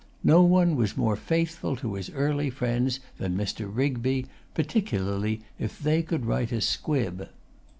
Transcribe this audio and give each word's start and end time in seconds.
No 0.23 0.41
one 0.41 0.75
was 0.75 0.97
more 0.97 1.15
faithful 1.15 1.75
to 1.75 1.93
his 1.93 2.09
early 2.09 2.49
friends 2.49 3.01
than 3.19 3.37
Mr. 3.37 3.69
Rigby, 3.71 4.25
particularly 4.55 5.41
if 5.59 5.77
they 5.77 6.01
could 6.01 6.25
write 6.25 6.51
a 6.51 6.59
squib. 6.61 7.29